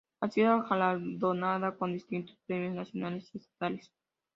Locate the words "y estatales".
3.35-3.91